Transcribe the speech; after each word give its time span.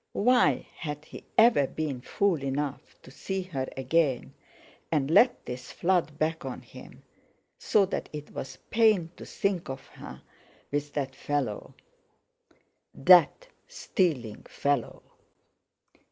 Why 0.17 0.65
had 0.77 1.05
he 1.05 1.25
ever 1.37 1.67
been 1.67 2.01
fool 2.01 2.41
enough 2.41 2.95
to 3.03 3.11
see 3.11 3.43
her 3.43 3.67
again, 3.77 4.33
and 4.91 5.11
let 5.11 5.45
this 5.45 5.71
flood 5.71 6.17
back 6.17 6.43
on 6.43 6.63
him 6.63 7.03
so 7.59 7.85
that 7.85 8.09
it 8.11 8.31
was 8.31 8.57
pain 8.71 9.11
to 9.17 9.27
think 9.27 9.69
of 9.69 9.85
her 9.89 10.23
with 10.71 10.91
that 10.93 11.15
fellow—that 11.15 13.47
stealing 13.67 14.41
fellow. 14.49 15.03